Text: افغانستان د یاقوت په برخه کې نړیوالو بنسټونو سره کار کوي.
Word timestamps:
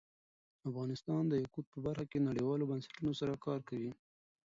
افغانستان 0.69 1.23
د 1.27 1.33
یاقوت 1.43 1.65
په 1.73 1.79
برخه 1.85 2.05
کې 2.11 2.25
نړیوالو 2.27 2.69
بنسټونو 2.71 3.11
سره 3.19 3.33
کار 3.45 3.59
کوي. 3.69 3.91